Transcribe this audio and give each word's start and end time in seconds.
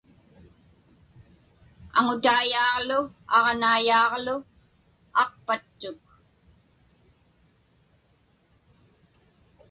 Aŋutaiyaaġlu 1.97 2.99
aġnaiyaaġlu 3.35 4.35
aqpattuk. 5.21 6.01